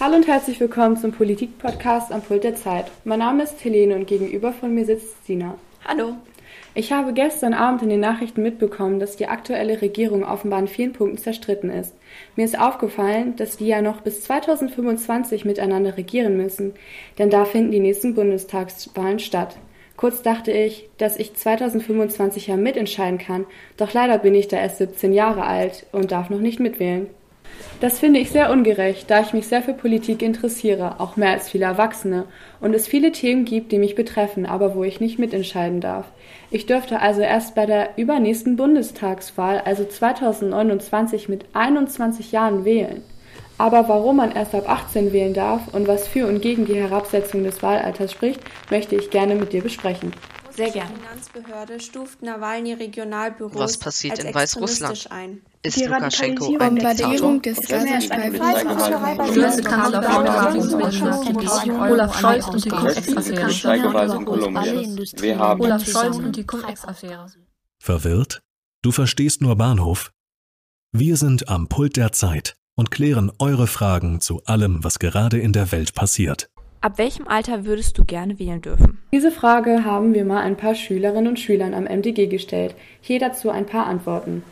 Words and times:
Hallo 0.00 0.16
und 0.16 0.26
herzlich 0.26 0.58
willkommen 0.58 0.96
zum 0.96 1.12
Politik-Podcast 1.12 2.10
am 2.10 2.22
Pult 2.22 2.42
der 2.42 2.54
Zeit. 2.54 2.90
Mein 3.04 3.18
Name 3.18 3.42
ist 3.42 3.62
Helene 3.62 3.94
und 3.94 4.06
gegenüber 4.06 4.50
von 4.54 4.74
mir 4.74 4.86
sitzt 4.86 5.26
Sina. 5.26 5.58
Hallo. 5.86 6.14
Ich 6.74 6.90
habe 6.90 7.12
gestern 7.12 7.52
Abend 7.52 7.82
in 7.82 7.90
den 7.90 8.00
Nachrichten 8.00 8.42
mitbekommen, 8.42 8.98
dass 8.98 9.16
die 9.16 9.26
aktuelle 9.26 9.82
Regierung 9.82 10.24
offenbar 10.24 10.60
in 10.60 10.68
vielen 10.68 10.94
Punkten 10.94 11.18
zerstritten 11.18 11.68
ist. 11.68 11.94
Mir 12.34 12.46
ist 12.46 12.58
aufgefallen, 12.58 13.36
dass 13.36 13.58
die 13.58 13.66
ja 13.66 13.82
noch 13.82 14.00
bis 14.00 14.22
2025 14.22 15.44
miteinander 15.44 15.98
regieren 15.98 16.34
müssen, 16.38 16.72
denn 17.18 17.28
da 17.28 17.44
finden 17.44 17.70
die 17.70 17.80
nächsten 17.80 18.14
Bundestagswahlen 18.14 19.18
statt. 19.18 19.58
Kurz 19.98 20.22
dachte 20.22 20.50
ich, 20.50 20.88
dass 20.96 21.18
ich 21.18 21.34
2025 21.34 22.46
ja 22.46 22.56
mitentscheiden 22.56 23.18
kann, 23.18 23.44
doch 23.76 23.92
leider 23.92 24.16
bin 24.16 24.34
ich 24.34 24.48
da 24.48 24.56
erst 24.56 24.78
17 24.78 25.12
Jahre 25.12 25.44
alt 25.44 25.84
und 25.92 26.10
darf 26.10 26.30
noch 26.30 26.40
nicht 26.40 26.58
mitwählen. 26.58 27.08
Das 27.80 27.98
finde 27.98 28.20
ich 28.20 28.30
sehr 28.30 28.50
ungerecht, 28.50 29.10
da 29.10 29.22
ich 29.22 29.32
mich 29.32 29.48
sehr 29.48 29.62
für 29.62 29.72
Politik 29.72 30.20
interessiere, 30.20 31.00
auch 31.00 31.16
mehr 31.16 31.30
als 31.30 31.48
viele 31.48 31.64
Erwachsene, 31.64 32.26
und 32.60 32.74
es 32.74 32.86
viele 32.86 33.10
Themen 33.10 33.46
gibt, 33.46 33.72
die 33.72 33.78
mich 33.78 33.94
betreffen, 33.94 34.44
aber 34.44 34.74
wo 34.74 34.84
ich 34.84 35.00
nicht 35.00 35.18
mitentscheiden 35.18 35.80
darf. 35.80 36.04
Ich 36.50 36.66
dürfte 36.66 37.00
also 37.00 37.22
erst 37.22 37.54
bei 37.54 37.64
der 37.64 37.96
übernächsten 37.96 38.56
Bundestagswahl, 38.56 39.62
also 39.64 39.84
2029, 39.86 41.30
mit 41.30 41.46
21 41.54 42.32
Jahren 42.32 42.66
wählen. 42.66 43.02
Aber 43.56 43.88
warum 43.88 44.16
man 44.16 44.32
erst 44.32 44.54
ab 44.54 44.68
18 44.68 45.12
wählen 45.12 45.34
darf 45.34 45.68
und 45.72 45.86
was 45.86 46.06
für 46.06 46.26
und 46.26 46.42
gegen 46.42 46.66
die 46.66 46.76
Herabsetzung 46.76 47.44
des 47.44 47.62
Wahlalters 47.62 48.12
spricht, 48.12 48.40
möchte 48.70 48.96
ich 48.96 49.10
gerne 49.10 49.34
mit 49.34 49.52
dir 49.52 49.62
besprechen. 49.62 50.12
Sehr 50.50 50.70
gerne. 50.70 50.90
Die 50.90 51.00
Finanzbehörde 51.02 51.80
stuft 51.80 52.22
Nawalny 52.22 52.74
Regionalbüros 52.74 53.58
Was 53.58 53.78
passiert 53.78 54.18
als 54.18 54.24
in 54.24 54.34
Weißrussland? 54.34 55.08
ein. 55.10 55.42
Ist 55.62 55.78
Die 55.78 55.84
Lukaschenko 55.84 56.56
ein 56.58 56.76
Bombardierung 56.76 57.42
Diktator? 57.42 57.84
des. 57.84 58.08
Bundeskanzler 59.28 60.00
Olaf 61.90 62.18
Scholz 62.18 62.48
und 62.48 62.64
die 62.64 62.70
Cum-Ex-Affäre. 62.70 63.46
Olaf 65.58 65.86
Scholz 65.86 66.16
und 66.16 66.34
die 66.36 66.44
Cum-Ex-Affäre. 66.44 67.26
Verwirrt? 67.78 68.40
Du 68.82 68.90
verstehst 68.90 69.42
nur 69.42 69.56
Bahnhof? 69.56 70.12
Wir 70.92 71.18
sind 71.18 71.50
am 71.50 71.68
Pult 71.68 71.98
der 71.98 72.12
Zeit 72.12 72.56
und 72.74 72.90
klären 72.90 73.30
eure 73.38 73.66
Fragen 73.66 74.22
zu 74.22 74.42
allem, 74.46 74.82
was 74.82 74.98
gerade 74.98 75.38
in 75.38 75.52
der 75.52 75.70
Welt 75.72 75.94
passiert. 75.94 76.48
Ab 76.80 76.96
welchem 76.96 77.28
Alter 77.28 77.66
würdest 77.66 77.98
du 77.98 78.06
gerne 78.06 78.38
wählen 78.38 78.62
dürfen? 78.62 78.98
Diese 79.12 79.30
Frage 79.30 79.84
haben 79.84 80.14
wir 80.14 80.24
mal 80.24 80.40
ein 80.40 80.56
paar 80.56 80.74
Schülerinnen 80.74 81.28
und 81.28 81.38
Schülern 81.38 81.74
am 81.74 81.84
MDG 81.84 82.28
gestellt. 82.28 82.74
Hier 83.02 83.20
dazu 83.20 83.50
ein 83.50 83.66
paar 83.66 83.84
Antworten. 83.84 84.42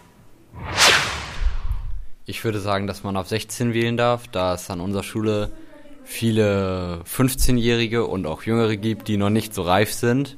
Ich 2.29 2.45
würde 2.45 2.61
sagen, 2.61 2.87
dass 2.87 3.05
man 3.05 3.17
ab 3.17 3.27
16 3.27 3.73
wählen 3.73 3.97
darf, 3.97 4.29
da 4.29 4.53
es 4.53 4.69
an 4.69 4.83
unserer 4.83 5.03
Schule 5.03 5.51
viele 6.05 7.01
15-Jährige 7.11 8.05
und 8.05 8.27
auch 8.27 8.43
Jüngere 8.43 8.77
gibt, 8.77 9.09
die 9.09 9.17
noch 9.17 9.31
nicht 9.31 9.55
so 9.55 9.63
reif 9.63 9.95
sind. 9.95 10.37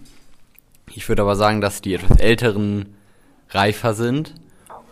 Ich 0.95 1.09
würde 1.09 1.23
aber 1.23 1.35
sagen, 1.35 1.61
dass 1.61 1.83
die 1.83 1.95
etwas 1.95 2.21
Älteren 2.21 2.95
reifer 3.49 3.95
sind 3.95 4.37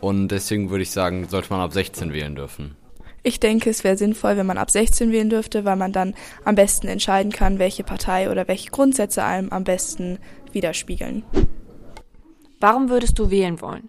und 0.01 0.27
deswegen 0.27 0.71
würde 0.71 0.83
ich 0.83 0.91
sagen, 0.91 1.29
sollte 1.29 1.53
man 1.53 1.61
ab 1.61 1.73
16 1.73 2.13
wählen 2.13 2.35
dürfen. 2.35 2.75
Ich 3.23 3.39
denke, 3.39 3.71
es 3.71 3.85
wäre 3.85 3.97
sinnvoll, 3.97 4.37
wenn 4.37 4.47
man 4.47 4.59
ab 4.59 4.73
16 4.73 5.13
wählen 5.13 5.31
dürfte, 5.31 5.65
weil 5.65 5.77
man 5.77 5.93
dann 5.93 6.17
am 6.45 6.57
besten 6.57 6.89
entscheiden 6.89 7.31
kann, 7.31 7.61
welche 7.61 7.85
Partei 7.85 8.29
oder 8.29 8.49
welche 8.49 8.71
Grundsätze 8.71 9.23
einem 9.23 9.51
am 9.51 9.63
besten 9.63 10.19
widerspiegeln. 10.51 11.23
Warum 12.59 12.91
würdest 12.91 13.21
du 13.21 13.31
wählen 13.31 13.61
wollen? 13.61 13.89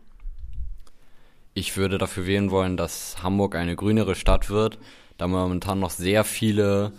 Ich 1.53 1.77
würde 1.77 1.97
dafür 1.97 2.25
wählen 2.25 2.51
wollen, 2.51 2.77
dass 2.77 3.21
Hamburg 3.23 3.55
eine 3.55 3.75
grünere 3.75 4.15
Stadt 4.15 4.49
wird, 4.49 4.79
da 5.17 5.27
momentan 5.27 5.79
noch 5.79 5.89
sehr 5.89 6.23
viele 6.23 6.93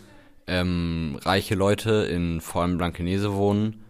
ähm, 0.47 1.19
reiche 1.23 1.55
Leute 1.55 1.91
in 2.11 2.41
vor 2.41 2.63
allem 2.63 2.77
Blankenese 2.77 3.35
wohnen, 3.35 3.85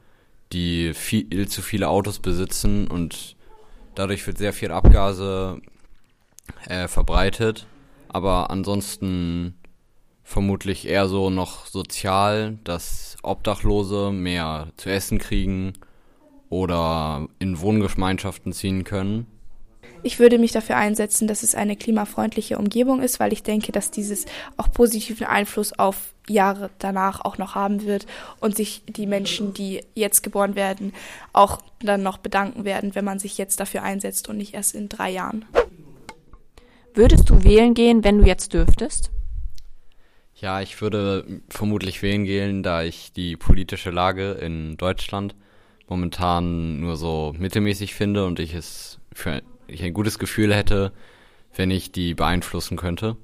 die 0.52 0.94
viel 0.94 1.48
zu 1.48 1.62
viele 1.62 1.89
Autos 1.89 2.19
besitzen 2.19 2.86
und 2.86 3.36
dadurch 3.95 4.27
wird 4.27 4.39
sehr 4.39 4.52
viel 4.52 4.70
Abgase 4.70 5.61
äh, 6.67 6.89
verbreitet. 6.89 7.67
Aber 8.08 8.51
ansonsten 8.51 9.55
vermutlich 10.24 10.86
eher 10.86 11.08
so 11.08 11.30
noch 11.30 11.67
sozial, 11.67 12.58
dass 12.64 13.17
Obdachlose 13.23 14.11
mehr 14.12 14.68
zu 14.77 14.90
essen 14.90 15.18
kriegen 15.18 15.73
oder 16.48 17.29
in 17.39 17.61
Wohngemeinschaften 17.61 18.52
ziehen 18.52 18.85
können. 18.85 19.27
Ich 20.02 20.18
würde 20.18 20.39
mich 20.39 20.52
dafür 20.52 20.77
einsetzen, 20.77 21.29
dass 21.29 21.42
es 21.42 21.55
eine 21.55 21.77
klimafreundliche 21.77 22.58
Umgebung 22.58 23.02
ist, 23.02 23.20
weil 23.20 23.33
ich 23.33 23.42
denke, 23.42 23.70
dass 23.70 23.91
dieses 23.91 24.24
auch 24.57 24.73
positiven 24.73 25.27
Einfluss 25.27 25.79
auf 25.79 26.14
Jahre 26.27 26.70
danach 26.79 27.20
auch 27.20 27.39
noch 27.39 27.55
haben 27.55 27.85
wird 27.85 28.07
und 28.41 28.57
sich 28.57 28.83
die 28.86 29.07
Menschen, 29.07 29.52
die 29.52 29.83
jetzt 29.95 30.23
geboren 30.23 30.55
werden, 30.55 30.95
auch 31.33 31.61
dann 31.83 32.02
noch 32.02 32.18
bedanken 32.18 32.64
werden, 32.64 32.95
wenn 32.95 33.05
man 33.05 33.18
sich 33.18 33.36
jetzt 33.36 33.61
dafür 33.61 33.83
einsetzt 33.83 34.29
und 34.29 34.39
nicht 34.39 34.55
erst 34.55 34.74
in 34.74 34.89
drei 34.89 35.11
Jahren. 35.11 35.45
Würdest 36.95 37.29
du 37.29 37.45
wählen 37.45 37.74
gehen, 37.74 38.02
wenn 38.02 38.18
du 38.18 38.24
jetzt 38.24 38.55
dürftest? 38.55 39.11
Ja, 40.35 40.62
ich 40.62 40.80
würde 40.80 41.42
vermutlich 41.51 42.02
wählen 42.02 42.24
gehen, 42.24 42.62
da 42.62 42.83
ich 42.83 43.12
die 43.12 43.36
politische 43.36 43.91
Lage 43.91 44.33
in 44.33 44.79
Deutschland 44.79 45.35
momentan 45.86 46.80
nur 46.80 46.97
so 46.97 47.35
mittelmäßig 47.39 47.95
finde 47.95 48.24
und 48.24 48.39
ich 48.39 48.55
es 48.55 48.98
für 49.12 49.42
ich 49.73 49.83
ein 49.83 49.95
gutes 49.95 50.19
Gefühl 50.19 50.55
hätte, 50.55 50.92
wenn 51.55 51.70
ich 51.70 51.92
die 51.92 52.14
beeinflussen 52.14 52.77
könnte. 52.77 53.17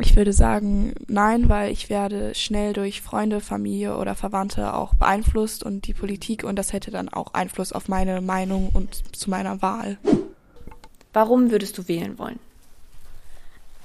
Ich 0.00 0.16
würde 0.16 0.32
sagen, 0.32 0.94
nein, 1.08 1.48
weil 1.48 1.72
ich 1.72 1.88
werde 1.90 2.34
schnell 2.34 2.72
durch 2.72 3.00
Freunde, 3.00 3.40
Familie 3.40 3.96
oder 3.96 4.14
Verwandte 4.14 4.74
auch 4.74 4.94
beeinflusst 4.94 5.64
und 5.64 5.86
die 5.86 5.94
Politik 5.94 6.44
und 6.44 6.56
das 6.56 6.72
hätte 6.72 6.90
dann 6.90 7.08
auch 7.08 7.34
Einfluss 7.34 7.72
auf 7.72 7.88
meine 7.88 8.20
Meinung 8.20 8.70
und 8.72 9.16
zu 9.16 9.30
meiner 9.30 9.60
Wahl. 9.62 9.98
Warum 11.12 11.50
würdest 11.50 11.78
du 11.78 11.88
wählen 11.88 12.18
wollen? 12.18 12.38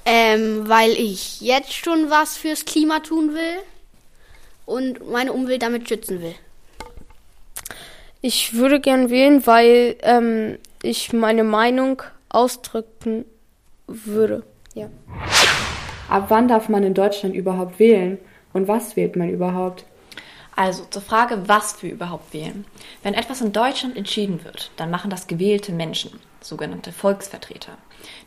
Ähm, 0.06 0.67
weil 0.67 0.91
ich 0.91 1.39
jetzt 1.41 1.73
schon 1.73 2.09
was 2.09 2.38
fürs 2.38 2.66
Klima 2.66 3.00
tun 3.00 3.33
will 3.33 3.59
und 4.66 5.09
meine 5.09 5.31
Umwelt 5.31 5.62
damit 5.62 5.88
schützen 5.88 6.22
will. 6.22 6.35
Ich 8.22 8.53
würde 8.53 8.79
gern 8.79 9.09
wählen, 9.09 9.45
weil 9.47 9.95
ähm, 10.01 10.57
ich 10.83 11.13
meine 11.13 11.44
Meinung 11.44 12.03
ausdrücken 12.29 13.25
würde. 13.88 14.44
Ja. 14.75 14.89
Ab 16.09 16.25
wann 16.27 16.47
darf 16.47 16.69
man 16.69 16.83
in 16.83 16.94
Deutschland 16.94 17.33
überhaupt 17.33 17.79
wählen? 17.79 18.19
Und 18.51 18.67
was 18.67 18.95
wählt 18.95 19.16
man 19.16 19.29
überhaupt? 19.29 19.85
Also 20.55 20.83
zur 20.85 21.01
Frage, 21.01 21.47
was 21.47 21.81
wir 21.81 21.91
überhaupt 21.91 22.33
wählen. 22.33 22.66
Wenn 23.01 23.16
etwas 23.16 23.41
in 23.41 23.53
Deutschland 23.53 23.97
entschieden 23.97 24.44
wird, 24.44 24.69
dann 24.75 24.91
machen 24.91 25.09
das 25.09 25.25
gewählte 25.25 25.71
Menschen, 25.71 26.19
sogenannte 26.41 26.91
Volksvertreter. 26.91 27.77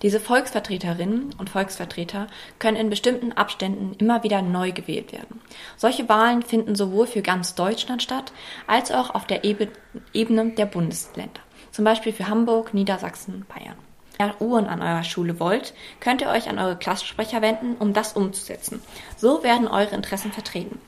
Diese 0.03 0.19
Volksvertreterinnen 0.19 1.35
und 1.39 1.51
Volksvertreter 1.51 2.27
können 2.59 2.79
in 2.79 2.91
bestimmten 2.91 3.33
Abständen 3.33 3.95
immer 3.99 4.25
wieder 4.25 4.43
neu 4.43 4.73
gewählt 4.73 5.13
werden. 5.13 5.41
Solche 5.77 6.09
Wahlen 6.09 6.43
finden 6.43 6.75
sowohl 6.75 7.07
für 7.07 7.23
ganz 7.23 7.55
Deutschland 7.55 8.03
statt, 8.03 8.33
als 8.67 8.91
auch 8.91 9.15
auf 9.15 9.27
der 9.27 9.45
Ebene 9.45 10.51
der 10.53 10.67
Bundesländer. 10.67 11.41
Zum 11.77 11.85
Beispiel 11.85 12.15
für 12.15 12.29
Hamburg, 12.29 12.73
Niedersachsen, 12.73 13.45
Bayern. 13.55 13.77
Wenn 14.17 14.29
ihr 14.29 14.41
Uhren 14.41 14.67
an 14.67 14.81
eurer 14.81 15.05
Schule 15.05 15.39
wollt, 15.39 15.75
könnt 16.01 16.23
ihr 16.23 16.31
euch 16.31 16.49
an 16.49 16.59
eure 16.59 16.79
Klassensprecher 16.79 17.43
wenden, 17.43 17.77
um 17.79 17.93
das 17.93 18.15
umzusetzen. 18.15 18.81
So 19.19 19.43
werden 19.43 19.69
eure 19.69 19.95
Interessen 19.95 20.33
vertreten. 20.33 20.81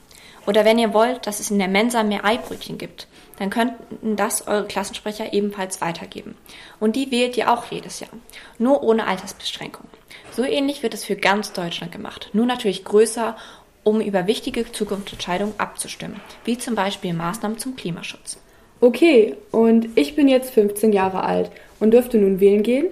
Oder 0.46 0.64
wenn 0.64 0.78
ihr 0.78 0.94
wollt, 0.94 1.26
dass 1.26 1.40
es 1.40 1.50
in 1.50 1.58
der 1.58 1.68
Mensa 1.68 2.04
mehr 2.04 2.24
Eibrötchen 2.24 2.78
gibt, 2.78 3.06
dann 3.38 3.50
könnten 3.50 4.16
das 4.16 4.48
eure 4.48 4.66
Klassensprecher 4.66 5.34
ebenfalls 5.34 5.82
weitergeben. 5.82 6.38
Und 6.80 6.96
die 6.96 7.10
wählt 7.10 7.36
ihr 7.36 7.52
auch 7.52 7.66
jedes 7.66 8.00
Jahr, 8.00 8.12
nur 8.56 8.82
ohne 8.82 9.06
Altersbeschränkung. 9.06 9.88
So 10.30 10.42
ähnlich 10.42 10.82
wird 10.82 10.94
es 10.94 11.04
für 11.04 11.16
ganz 11.16 11.52
Deutschland 11.52 11.92
gemacht, 11.92 12.30
nur 12.32 12.46
natürlich 12.46 12.86
größer, 12.86 13.36
um 13.84 14.00
über 14.00 14.26
wichtige 14.26 14.72
Zukunftsentscheidungen 14.72 15.60
abzustimmen, 15.60 16.18
wie 16.46 16.56
zum 16.56 16.74
Beispiel 16.74 17.12
Maßnahmen 17.12 17.58
zum 17.58 17.76
Klimaschutz. 17.76 18.38
Okay, 18.80 19.36
und 19.50 19.88
ich 19.96 20.14
bin 20.14 20.28
jetzt 20.28 20.50
15 20.50 20.92
Jahre 20.92 21.24
alt 21.24 21.50
und 21.80 21.92
dürfte 21.92 22.18
nun 22.18 22.38
wählen 22.38 22.62
gehen, 22.62 22.86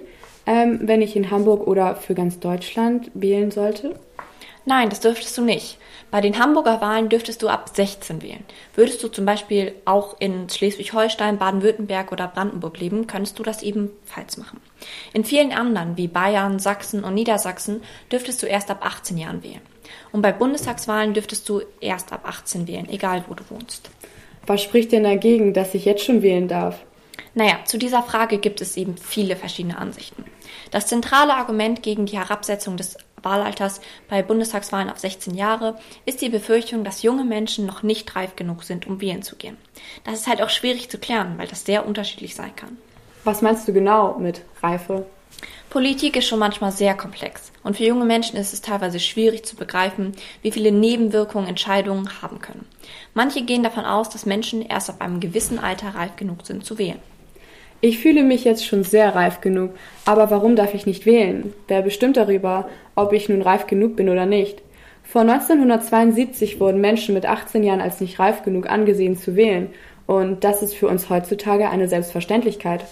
ähm, 0.45 0.79
wenn 0.81 1.01
ich 1.01 1.15
in 1.15 1.31
Hamburg 1.31 1.65
oder 1.67 1.95
für 1.95 2.13
ganz 2.13 2.39
Deutschland 2.39 3.09
wählen 3.13 3.51
sollte? 3.51 3.95
Nein, 4.65 4.89
das 4.89 4.99
dürftest 4.99 5.37
du 5.37 5.43
nicht. 5.43 5.77
Bei 6.11 6.19
den 6.19 6.39
Hamburger 6.39 6.81
Wahlen 6.81 7.07
dürftest 7.07 7.41
du 7.41 7.47
ab 7.47 7.69
16 7.73 8.21
wählen. 8.21 8.43
Würdest 8.75 9.01
du 9.01 9.07
zum 9.07 9.25
Beispiel 9.25 9.73
auch 9.85 10.17
in 10.19 10.49
Schleswig-Holstein, 10.49 11.37
Baden-Württemberg 11.37 12.11
oder 12.11 12.27
Brandenburg 12.27 12.79
leben, 12.79 13.07
könntest 13.07 13.39
du 13.39 13.43
das 13.43 13.61
ebenfalls 13.61 14.37
machen. 14.37 14.59
In 15.13 15.23
vielen 15.23 15.53
anderen 15.53 15.95
wie 15.95 16.09
Bayern, 16.09 16.59
Sachsen 16.59 17.05
und 17.05 17.13
Niedersachsen 17.13 17.81
dürftest 18.11 18.43
du 18.43 18.45
erst 18.45 18.69
ab 18.69 18.85
18 18.85 19.17
Jahren 19.17 19.43
wählen. 19.43 19.61
Und 20.11 20.21
bei 20.21 20.33
Bundestagswahlen 20.33 21.13
dürftest 21.13 21.47
du 21.47 21.61
erst 21.79 22.11
ab 22.11 22.21
18 22.25 22.67
wählen, 22.67 22.89
egal 22.89 23.23
wo 23.27 23.33
du 23.33 23.43
wohnst. 23.49 23.89
Was 24.47 24.63
spricht 24.63 24.93
denn 24.93 25.03
dagegen, 25.03 25.53
dass 25.53 25.75
ich 25.75 25.85
jetzt 25.85 26.03
schon 26.03 26.21
wählen 26.21 26.47
darf? 26.47 26.79
Naja, 27.35 27.59
zu 27.65 27.77
dieser 27.77 28.01
Frage 28.01 28.39
gibt 28.39 28.61
es 28.61 28.77
eben 28.77 28.97
viele 28.97 29.35
verschiedene 29.35 29.77
Ansichten. 29.77 30.23
Das 30.71 30.87
zentrale 30.87 31.35
Argument 31.35 31.83
gegen 31.83 32.05
die 32.05 32.17
Herabsetzung 32.17 32.77
des 32.77 32.97
Wahlalters 33.21 33.81
bei 34.07 34.23
Bundestagswahlen 34.23 34.89
auf 34.89 34.99
16 34.99 35.35
Jahre 35.35 35.77
ist 36.05 36.21
die 36.21 36.29
Befürchtung, 36.29 36.83
dass 36.83 37.03
junge 37.03 37.25
Menschen 37.25 37.65
noch 37.65 37.83
nicht 37.83 38.15
reif 38.15 38.35
genug 38.35 38.63
sind, 38.63 38.87
um 38.87 39.01
wählen 39.01 39.21
zu 39.21 39.35
gehen. 39.35 39.57
Das 40.03 40.15
ist 40.15 40.27
halt 40.27 40.41
auch 40.41 40.49
schwierig 40.49 40.89
zu 40.89 40.97
klären, 40.97 41.37
weil 41.37 41.47
das 41.47 41.65
sehr 41.65 41.85
unterschiedlich 41.85 42.35
sein 42.35 42.55
kann. 42.55 42.77
Was 43.23 43.41
meinst 43.41 43.67
du 43.67 43.73
genau 43.73 44.17
mit 44.17 44.41
Reife? 44.63 45.05
Politik 45.69 46.15
ist 46.15 46.27
schon 46.27 46.39
manchmal 46.39 46.71
sehr 46.71 46.95
komplex 46.95 47.51
und 47.63 47.75
für 47.75 47.83
junge 47.83 48.05
Menschen 48.05 48.37
ist 48.37 48.53
es 48.53 48.61
teilweise 48.61 48.99
schwierig 48.99 49.45
zu 49.45 49.55
begreifen, 49.55 50.13
wie 50.41 50.51
viele 50.51 50.71
Nebenwirkungen 50.71 51.47
Entscheidungen 51.47 52.21
haben 52.21 52.39
können. 52.39 52.65
Manche 53.13 53.43
gehen 53.43 53.63
davon 53.63 53.85
aus, 53.85 54.09
dass 54.09 54.25
Menschen 54.25 54.61
erst 54.61 54.89
ab 54.89 55.01
einem 55.01 55.19
gewissen 55.19 55.59
Alter 55.59 55.89
reif 55.89 56.15
genug 56.15 56.45
sind 56.45 56.65
zu 56.65 56.77
wählen. 56.77 56.99
Ich 57.79 57.99
fühle 57.99 58.23
mich 58.23 58.43
jetzt 58.43 58.65
schon 58.65 58.83
sehr 58.83 59.13
reif 59.13 59.41
genug, 59.41 59.71
aber 60.05 60.31
warum 60.31 60.55
darf 60.55 60.73
ich 60.73 60.87
nicht 60.87 61.05
wählen? 61.05 61.53
Wer 61.67 61.83
bestimmt 61.83 62.17
darüber, 62.17 62.69
ob 62.95 63.13
ich 63.13 63.29
nun 63.29 63.43
reif 63.43 63.67
genug 63.67 63.95
bin 63.95 64.09
oder 64.09 64.25
nicht? 64.25 64.63
Vor 65.03 65.21
1972 65.21 66.59
wurden 66.59 66.81
Menschen 66.81 67.13
mit 67.13 67.25
18 67.25 67.63
Jahren 67.63 67.81
als 67.81 68.01
nicht 68.01 68.19
reif 68.19 68.41
genug 68.41 68.69
angesehen 68.69 69.15
zu 69.15 69.35
wählen, 69.35 69.69
und 70.07 70.43
das 70.43 70.61
ist 70.61 70.73
für 70.73 70.87
uns 70.87 71.09
heutzutage 71.09 71.69
eine 71.69 71.87
Selbstverständlichkeit. 71.87 72.85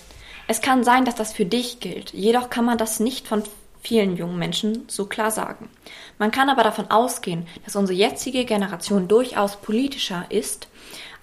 Es 0.47 0.61
kann 0.61 0.83
sein, 0.83 1.05
dass 1.05 1.15
das 1.15 1.33
für 1.33 1.45
dich 1.45 1.79
gilt, 1.79 2.13
jedoch 2.13 2.49
kann 2.49 2.65
man 2.65 2.77
das 2.77 2.99
nicht 2.99 3.27
von 3.27 3.43
vielen 3.81 4.15
jungen 4.15 4.37
Menschen 4.37 4.85
so 4.87 5.05
klar 5.05 5.31
sagen. 5.31 5.69
Man 6.17 6.31
kann 6.31 6.49
aber 6.49 6.63
davon 6.63 6.89
ausgehen, 6.91 7.47
dass 7.65 7.75
unsere 7.75 7.97
jetzige 7.97 8.45
Generation 8.45 9.07
durchaus 9.07 9.57
politischer 9.57 10.25
ist 10.29 10.67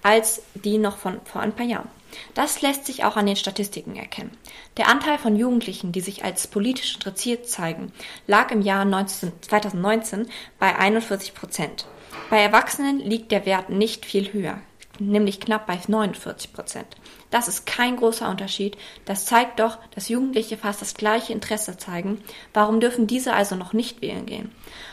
als 0.01 0.43
die 0.53 0.77
noch 0.77 0.97
von 0.97 1.21
vor 1.23 1.41
ein 1.41 1.53
paar 1.53 1.65
Jahren. 1.65 1.87
Das 2.33 2.61
lässt 2.61 2.85
sich 2.85 3.05
auch 3.05 3.15
an 3.15 3.25
den 3.25 3.37
Statistiken 3.37 3.95
erkennen. 3.95 4.37
Der 4.77 4.87
Anteil 4.87 5.17
von 5.17 5.35
Jugendlichen, 5.35 5.91
die 5.91 6.01
sich 6.01 6.23
als 6.23 6.47
politisch 6.47 6.95
interessiert 6.95 7.47
zeigen, 7.47 7.91
lag 8.27 8.51
im 8.51 8.61
Jahr 8.61 8.85
19, 8.85 9.31
2019 9.41 10.27
bei 10.59 10.75
41 10.75 11.33
Prozent. 11.33 11.87
Bei 12.29 12.39
Erwachsenen 12.39 12.99
liegt 12.99 13.31
der 13.31 13.45
Wert 13.45 13.69
nicht 13.69 14.05
viel 14.05 14.31
höher, 14.33 14.59
nämlich 15.09 15.39
knapp 15.39 15.65
bei 15.67 15.79
49 15.87 16.53
Prozent. 16.53 16.87
Das 17.29 17.47
ist 17.47 17.65
kein 17.65 17.97
großer 17.97 18.29
Unterschied. 18.29 18.77
Das 19.05 19.25
zeigt 19.25 19.59
doch, 19.59 19.77
dass 19.95 20.09
Jugendliche 20.09 20.55
fast 20.55 20.81
das 20.81 20.93
gleiche 20.93 21.33
Interesse 21.33 21.77
zeigen. 21.77 22.21
Warum 22.53 22.79
dürfen 22.79 23.07
diese 23.07 23.33
also 23.33 23.55
noch 23.55 23.73
nicht 23.73 24.01
wählen 24.01 24.25
gehen? 24.25 24.51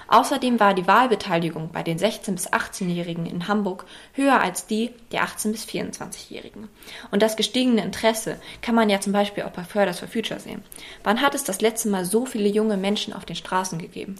Außerdem 0.08 0.58
war 0.58 0.74
die 0.74 0.86
Wahlbeteiligung 0.86 1.70
bei 1.70 1.82
den 1.82 1.98
16- 1.98 2.32
bis 2.32 2.52
18-Jährigen 2.52 3.26
in 3.26 3.46
Hamburg 3.46 3.84
höher 4.14 4.40
als 4.40 4.66
die 4.66 4.90
der 5.12 5.22
18- 5.24 5.52
bis 5.52 5.66
24-Jährigen. 5.66 6.68
Und 7.10 7.22
das 7.22 7.36
gestiegene 7.36 7.84
Interesse 7.84 8.40
kann 8.62 8.74
man 8.74 8.90
ja 8.90 9.00
zum 9.00 9.12
Beispiel 9.12 9.44
auch 9.44 9.52
bei 9.52 9.62
Fridays 9.62 10.00
for 10.00 10.08
Future 10.08 10.40
sehen. 10.40 10.64
Wann 11.04 11.20
hat 11.20 11.34
es 11.34 11.44
das 11.44 11.60
letzte 11.60 11.88
Mal 11.90 12.04
so 12.04 12.26
viele 12.26 12.48
junge 12.48 12.76
Menschen 12.76 13.12
auf 13.12 13.24
den 13.24 13.36
Straßen 13.36 13.78
gegeben? 13.78 14.16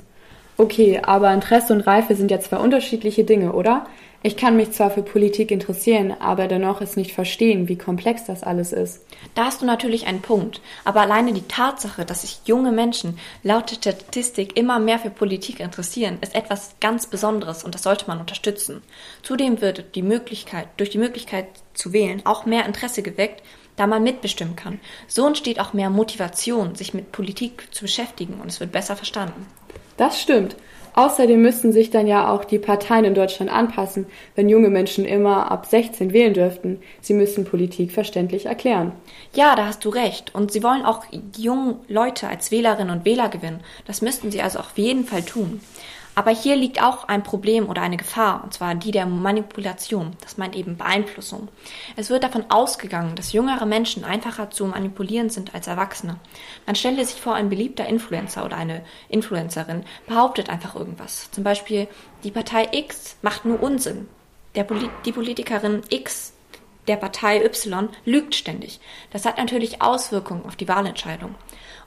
Okay, 0.60 1.00
aber 1.02 1.32
Interesse 1.32 1.72
und 1.72 1.80
Reife 1.80 2.14
sind 2.14 2.30
ja 2.30 2.38
zwei 2.38 2.58
unterschiedliche 2.58 3.24
Dinge, 3.24 3.54
oder? 3.54 3.86
Ich 4.22 4.36
kann 4.36 4.56
mich 4.56 4.72
zwar 4.72 4.90
für 4.90 5.02
Politik 5.02 5.50
interessieren, 5.50 6.14
aber 6.20 6.48
dennoch 6.48 6.82
es 6.82 6.96
nicht 6.96 7.12
verstehen, 7.12 7.66
wie 7.66 7.78
komplex 7.78 8.26
das 8.26 8.42
alles 8.42 8.74
ist. 8.74 9.00
Da 9.34 9.46
hast 9.46 9.62
du 9.62 9.64
natürlich 9.64 10.06
einen 10.06 10.20
Punkt. 10.20 10.60
Aber 10.84 11.00
alleine 11.00 11.32
die 11.32 11.48
Tatsache, 11.48 12.04
dass 12.04 12.20
sich 12.20 12.42
junge 12.44 12.72
Menschen 12.72 13.18
laut 13.42 13.70
Statistik 13.70 14.58
immer 14.58 14.78
mehr 14.78 14.98
für 14.98 15.08
Politik 15.08 15.60
interessieren, 15.60 16.18
ist 16.20 16.34
etwas 16.34 16.74
ganz 16.78 17.06
Besonderes 17.06 17.64
und 17.64 17.74
das 17.74 17.82
sollte 17.82 18.06
man 18.08 18.20
unterstützen. 18.20 18.82
Zudem 19.22 19.62
wird 19.62 19.94
die 19.94 20.02
Möglichkeit, 20.02 20.68
durch 20.76 20.90
die 20.90 20.98
Möglichkeit 20.98 21.46
zu 21.72 21.94
wählen, 21.94 22.20
auch 22.26 22.44
mehr 22.44 22.66
Interesse 22.66 23.00
geweckt, 23.00 23.42
da 23.76 23.86
man 23.86 24.02
mitbestimmen 24.02 24.56
kann. 24.56 24.78
So 25.08 25.26
entsteht 25.26 25.58
auch 25.58 25.72
mehr 25.72 25.88
Motivation, 25.88 26.74
sich 26.74 26.92
mit 26.92 27.12
Politik 27.12 27.68
zu 27.70 27.84
beschäftigen 27.84 28.42
und 28.42 28.48
es 28.48 28.60
wird 28.60 28.72
besser 28.72 28.94
verstanden. 28.94 29.46
Das 30.00 30.18
stimmt. 30.18 30.56
Außerdem 30.94 31.42
müssten 31.42 31.72
sich 31.72 31.90
dann 31.90 32.06
ja 32.06 32.32
auch 32.32 32.46
die 32.46 32.58
Parteien 32.58 33.04
in 33.04 33.12
Deutschland 33.12 33.52
anpassen, 33.52 34.06
wenn 34.34 34.48
junge 34.48 34.70
Menschen 34.70 35.04
immer 35.04 35.50
ab 35.50 35.66
16 35.66 36.14
wählen 36.14 36.32
dürften. 36.32 36.80
Sie 37.02 37.12
müssen 37.12 37.44
Politik 37.44 37.92
verständlich 37.92 38.46
erklären. 38.46 38.92
Ja, 39.34 39.54
da 39.56 39.66
hast 39.66 39.84
du 39.84 39.90
recht. 39.90 40.34
Und 40.34 40.52
sie 40.52 40.62
wollen 40.62 40.86
auch 40.86 41.04
die 41.12 41.42
jungen 41.42 41.80
Leute 41.86 42.28
als 42.28 42.50
Wählerinnen 42.50 42.96
und 42.96 43.04
Wähler 43.04 43.28
gewinnen. 43.28 43.60
Das 43.86 44.00
müssten 44.00 44.30
sie 44.30 44.40
also 44.40 44.60
auf 44.60 44.72
jeden 44.76 45.04
Fall 45.04 45.22
tun. 45.22 45.60
Aber 46.20 46.32
hier 46.32 46.54
liegt 46.54 46.82
auch 46.82 47.08
ein 47.08 47.22
Problem 47.22 47.66
oder 47.66 47.80
eine 47.80 47.96
Gefahr, 47.96 48.44
und 48.44 48.52
zwar 48.52 48.74
die 48.74 48.90
der 48.90 49.06
Manipulation. 49.06 50.18
Das 50.20 50.36
meint 50.36 50.54
eben 50.54 50.76
Beeinflussung. 50.76 51.48
Es 51.96 52.10
wird 52.10 52.24
davon 52.24 52.44
ausgegangen, 52.50 53.16
dass 53.16 53.32
jüngere 53.32 53.64
Menschen 53.64 54.04
einfacher 54.04 54.50
zu 54.50 54.66
manipulieren 54.66 55.30
sind 55.30 55.54
als 55.54 55.66
Erwachsene. 55.66 56.16
Man 56.66 56.76
stelle 56.76 57.02
sich 57.06 57.18
vor, 57.18 57.36
ein 57.36 57.48
beliebter 57.48 57.86
Influencer 57.86 58.44
oder 58.44 58.58
eine 58.58 58.84
Influencerin 59.08 59.86
behauptet 60.06 60.50
einfach 60.50 60.74
irgendwas. 60.74 61.30
Zum 61.30 61.42
Beispiel, 61.42 61.88
die 62.22 62.30
Partei 62.30 62.68
X 62.70 63.16
macht 63.22 63.46
nur 63.46 63.62
Unsinn. 63.62 64.06
Poli 64.52 64.90
die 65.06 65.12
Politikerin 65.12 65.80
X 65.88 66.34
der 66.86 66.96
Partei 66.96 67.42
Y 67.42 67.88
lügt 68.04 68.34
ständig. 68.34 68.78
Das 69.10 69.24
hat 69.24 69.38
natürlich 69.38 69.80
Auswirkungen 69.80 70.44
auf 70.44 70.56
die 70.56 70.68
Wahlentscheidung. 70.68 71.34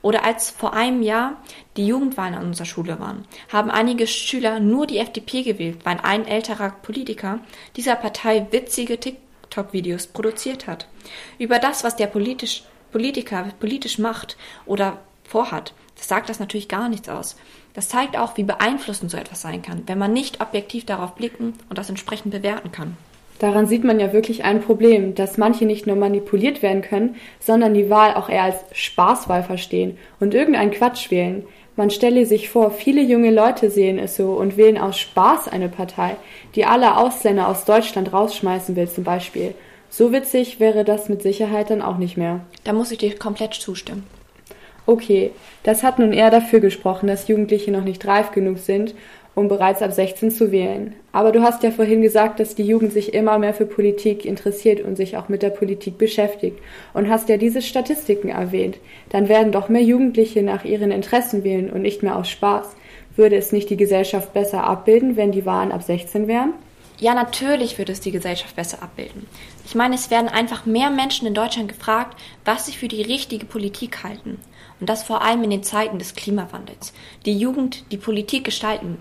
Oder 0.03 0.25
als 0.25 0.51
vor 0.51 0.73
einem 0.73 1.01
Jahr 1.01 1.38
die 1.77 1.88
Jugendwahlen 1.88 2.35
an 2.35 2.45
unserer 2.45 2.65
Schule 2.65 3.00
waren, 3.00 3.25
haben 3.51 3.71
einige 3.71 4.05
Schüler 4.05 4.59
nur 4.59 4.85
die 4.85 5.00
FDP 5.00 5.41
gewählt, 5.44 5.79
weil 5.85 5.97
ein 6.03 6.27
älterer 6.27 6.69
Politiker 6.69 7.39
dieser 7.77 7.95
Partei 7.95 8.45
witzige 8.51 9.00
TikTok-Videos 9.00 10.07
produziert 10.07 10.67
hat. 10.67 10.88
Über 11.39 11.57
das, 11.57 11.83
was 11.83 11.95
der 11.95 12.07
politisch, 12.07 12.63
Politiker 12.91 13.47
politisch 13.59 13.97
macht 13.97 14.38
oder 14.65 15.00
vorhat, 15.23 15.73
das 15.95 16.09
sagt 16.09 16.29
das 16.29 16.39
natürlich 16.39 16.67
gar 16.67 16.89
nichts 16.89 17.07
aus. 17.07 17.38
Das 17.73 17.88
zeigt 17.88 18.17
auch, 18.17 18.38
wie 18.38 18.44
beeinflussend 18.44 19.09
so 19.09 19.17
etwas 19.17 19.41
sein 19.41 19.61
kann, 19.61 19.83
wenn 19.88 19.97
man 19.97 20.13
nicht 20.13 20.41
objektiv 20.41 20.85
darauf 20.85 21.15
blicken 21.15 21.53
und 21.69 21.77
das 21.77 21.89
entsprechend 21.89 22.33
bewerten 22.33 22.71
kann. 22.71 22.97
Daran 23.39 23.68
sieht 23.68 23.83
man 23.83 24.00
ja 24.00 24.13
wirklich 24.13 24.44
ein 24.44 24.62
Problem, 24.62 25.15
dass 25.15 25.38
manche 25.38 25.65
nicht 25.65 25.88
nur 25.88 25.95
manipuliert 25.95 26.62
werden 26.62 26.81
können, 26.81 27.15
sondern 27.39 27.74
die 27.74 27.89
Wahl 27.89 28.13
auch 28.15 28.30
eher 28.30 28.44
als 28.44 28.57
Spaßwahl 28.71 29.44
verstehen 29.44 29.97
und 30.19 30.33
irgendeinen 30.33 30.71
Quatsch 30.71 31.12
wählen. 31.12 31.44
Man 31.75 31.89
stelle 31.89 32.25
sich 32.25 32.50
vor, 32.50 32.69
viele 32.71 33.01
junge 33.01 33.31
Leute 33.31 33.71
sehen 33.71 33.97
es 33.97 34.15
so 34.15 34.33
und 34.33 34.57
wählen 34.57 34.77
aus 34.77 35.00
Spaß 35.00 35.47
eine 35.47 35.69
Partei, 35.69 36.15
die 36.56 36.65
alle 36.65 36.97
Ausländer 36.97 37.47
aus 37.47 37.65
Deutschland 37.65 38.13
rausschmeißen 38.13 38.75
will 38.75 38.88
zum 38.88 39.03
Beispiel. 39.03 39.56
So 39.89 40.12
witzig 40.12 40.59
wäre 40.59 40.83
das 40.83 41.09
mit 41.09 41.21
Sicherheit 41.21 41.69
dann 41.69 41.81
auch 41.81 41.97
nicht 41.97 42.15
mehr. 42.15 42.41
Da 42.63 42.74
muss 42.74 42.91
ich 42.91 43.00
dir 43.00 43.18
komplett 43.18 43.56
zustimmen. 43.56 44.06
Okay, 44.86 45.31
das 45.63 45.81
hat 45.81 45.97
nun 45.97 46.13
eher 46.13 46.29
dafür 46.29 46.59
gesprochen, 46.59 47.07
dass 47.07 47.27
Jugendliche 47.27 47.71
noch 47.71 47.83
nicht 47.83 48.06
reif 48.06 48.31
genug 48.31 48.57
sind 48.57 48.94
um 49.35 49.47
bereits 49.47 49.81
ab 49.81 49.91
16 49.91 50.31
zu 50.31 50.51
wählen. 50.51 50.95
Aber 51.12 51.31
du 51.31 51.41
hast 51.41 51.63
ja 51.63 51.72
vorhin 51.72 52.01
gesagt, 52.01 52.39
dass 52.39 52.55
die 52.55 52.65
Jugend 52.65 52.93
sich 52.93 53.13
immer 53.13 53.39
mehr 53.39 53.53
für 53.53 53.65
Politik 53.65 54.25
interessiert 54.25 54.81
und 54.81 54.96
sich 54.96 55.17
auch 55.17 55.29
mit 55.29 55.41
der 55.41 55.50
Politik 55.50 55.98
beschäftigt 55.98 56.60
und 56.93 57.10
hast 57.10 57.29
ja 57.29 57.38
diese 57.38 57.62
Statistiken 57.62 58.29
erwähnt. 58.29 58.77
Dann 59.10 59.29
werden 59.29 59.51
doch 59.51 59.69
mehr 59.69 59.84
Jugendliche 59.84 60.43
nach 60.43 60.65
ihren 60.65 60.91
Interessen 60.91 61.43
wählen 61.43 61.72
und 61.72 61.81
nicht 61.81 62.03
mehr 62.03 62.15
aus 62.15 62.29
Spaß. 62.29 62.75
Würde 63.15 63.36
es 63.36 63.51
nicht 63.51 63.69
die 63.69 63.77
Gesellschaft 63.77 64.34
besser 64.34 64.63
abbilden, 64.63 65.15
wenn 65.15 65.31
die 65.31 65.46
Wahlen 65.46 65.72
ab 65.72 65.84
16 65.84 66.27
wären? 66.27 66.53
Ja, 67.00 67.15
natürlich 67.15 67.77
würde 67.77 67.91
es 67.91 68.00
die 68.00 68.12
Gesellschaft 68.12 68.55
besser 68.55 68.81
abbilden. 68.81 69.25
Ich 69.65 69.75
meine, 69.75 69.96
es 69.96 70.12
werden 70.12 70.29
einfach 70.29 70.65
mehr 70.65 70.89
Menschen 70.89 71.27
in 71.27 71.34
Deutschland 71.34 71.67
gefragt, 71.69 72.19
was 72.46 72.67
sie 72.67 72.74
für 72.74 72.88
die 72.88 73.01
richtige 73.01 73.46
Politik 73.46 74.03
halten. 74.03 74.39
Und 74.79 74.89
das 74.89 75.03
vor 75.03 75.22
allem 75.22 75.43
in 75.43 75.50
den 75.50 75.63
Zeiten 75.63 75.98
des 75.98 76.15
Klimawandels. 76.15 76.93
Die 77.25 77.38
Jugend 77.38 77.84
die 77.91 77.98
Politik 77.98 78.43
gestalten 78.43 78.98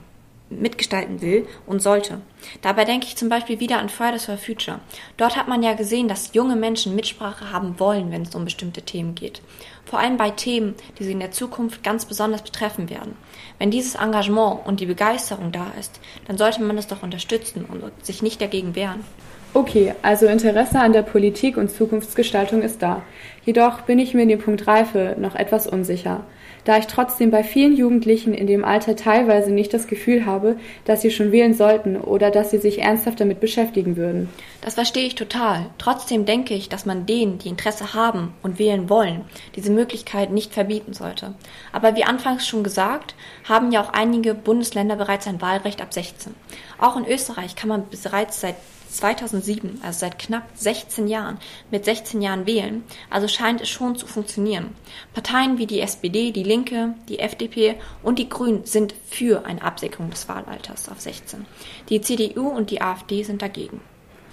mitgestalten 0.61 1.21
will 1.21 1.47
und 1.67 1.81
sollte. 1.81 2.21
Dabei 2.61 2.85
denke 2.85 3.07
ich 3.07 3.17
zum 3.17 3.29
Beispiel 3.29 3.61
wieder 3.61 3.79
an 3.79 3.89
Fridays 3.89 4.25
for 4.25 4.37
Future. 4.37 4.81
Dort 5.17 5.37
hat 5.37 5.49
man 5.49 5.63
ja 5.63 5.75
gesehen, 5.75 6.09
dass 6.09 6.35
junge 6.35 6.57
Menschen 6.57 6.95
Mitsprache 6.95 7.51
haben 7.53 7.79
wollen, 7.79 8.11
wenn 8.11 8.23
es 8.23 8.35
um 8.35 8.45
bestimmte 8.45 8.83
Themen 8.83 9.15
geht. 9.15 9.43
Vor 9.85 9.99
allem 9.99 10.17
bei 10.17 10.31
Themen, 10.31 10.75
die 10.99 11.05
sie 11.05 11.13
in 11.13 11.21
der 11.21 11.33
Zukunft 11.33 11.83
ganz 11.83 12.05
besonders 12.05 12.43
betreffen 12.43 12.91
werden. 12.91 13.17
Wenn 13.59 13.71
dieses 13.71 13.95
Engagement 13.95 14.67
und 14.67 14.81
die 14.81 14.87
Begeisterung 14.87 15.53
da 15.53 15.73
ist, 15.79 16.01
dann 16.27 16.39
sollte 16.39 16.63
man 16.63 16.79
es 16.79 16.87
doch 16.87 17.03
unterstützen 17.03 17.65
und 17.65 17.83
sich 18.05 18.23
nicht 18.23 18.41
dagegen 18.41 18.75
wehren. 18.75 19.05
Okay, 19.55 19.95
also 20.01 20.27
Interesse 20.27 20.81
an 20.81 20.95
der 20.95 21.03
Politik 21.03 21.59
und 21.59 21.71
Zukunftsgestaltung 21.71 22.63
ist 22.63 22.81
da. 22.81 23.03
Jedoch 23.45 23.83
bin 23.83 23.99
ich 23.99 24.15
mir 24.15 24.23
in 24.23 24.31
dem 24.31 24.39
Punkt 24.39 24.67
Reife 24.67 25.15
noch 25.19 25.35
etwas 25.35 25.67
unsicher 25.67 26.25
da 26.65 26.79
ich 26.79 26.87
trotzdem 26.87 27.31
bei 27.31 27.43
vielen 27.43 27.77
Jugendlichen 27.77 28.35
in 28.35 28.47
dem 28.47 28.65
Alter 28.65 28.97
teilweise 28.97 29.51
nicht 29.51 29.75
das 29.75 29.87
Gefühl 29.87 30.27
habe, 30.27 30.57
dass 30.85 31.03
sie 31.03 31.11
schon 31.11 31.33
wählen 31.33 31.55
sollten 31.55 31.97
oder 31.97 32.31
dass 32.31 32.51
sie 32.51 32.59
sich 32.59 32.81
ernsthaft 32.81 33.21
damit 33.21 33.41
beschäftigen 33.41 33.97
würden. 33.97 34.29
Das 34.61 34.75
verstehe 34.75 35.07
ich 35.07 35.15
total. 35.15 35.67
Trotzdem 35.79 36.25
denke 36.25 36.55
ich, 36.55 36.69
dass 36.69 36.87
man 36.87 37.07
denen, 37.07 37.39
die 37.39 37.49
Interesse 37.49 37.95
haben 37.95 38.33
und 38.43 38.59
wählen 38.59 38.89
wollen, 38.89 39.23
diese 39.57 39.73
Möglichkeit 39.73 40.31
nicht 40.31 40.53
verbieten 40.53 40.93
sollte. 40.93 41.35
Aber 41.73 41.97
wie 41.97 42.05
anfangs 42.05 42.47
schon 42.47 42.63
gesagt, 42.63 43.15
haben 43.49 43.73
ja 43.73 43.83
auch 43.83 43.93
einige 43.93 44.35
Bundesländer 44.35 44.97
bereits 44.97 45.27
ein 45.27 45.41
Wahlrecht 45.41 45.83
ab 45.83 45.93
16. 45.93 46.35
Auch 46.79 46.97
in 46.97 47.07
Österreich 47.07 47.57
kann 47.57 47.69
man 47.69 47.85
bereits 47.91 48.41
seit 48.41 48.57
2007, 48.97 49.81
also 49.83 50.01
seit 50.01 50.19
knapp 50.19 50.45
16 50.55 51.09
Jahren, 51.09 51.39
mit 51.71 51.85
16 51.85 52.23
Jahren 52.23 52.47
wählen, 52.47 52.85
also 53.11 53.29
scheint 53.29 53.61
es 53.61 53.69
schon 53.69 53.97
zu 53.97 54.07
funktionieren. 54.07 54.71
Parteien 55.15 55.59
wie 55.59 55.67
die 55.67 55.81
SPD, 55.81 56.33
die 56.33 56.43
Linke, 56.43 56.95
die 57.09 57.19
FDP 57.19 57.77
und 58.03 58.19
die 58.19 58.29
Grünen 58.29 58.65
sind 58.65 58.95
für 59.11 59.47
eine 59.47 59.63
Absenkung 59.63 60.11
des 60.11 60.29
Wahlalters 60.29 60.89
auf 60.89 61.01
16. 61.01 61.47
Die 61.89 62.01
CDU 62.01 62.49
und 62.49 62.71
die 62.71 62.83
AfD 62.83 63.23
sind 63.23 63.43
dagegen. 63.43 63.81